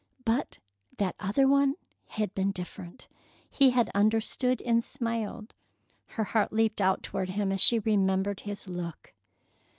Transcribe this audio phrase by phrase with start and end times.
[0.25, 0.57] But
[0.97, 1.75] that other one
[2.07, 3.07] had been different.
[3.51, 5.53] He had understood and smiled.
[6.17, 9.13] Her heart leaped out toward him as she remembered his look.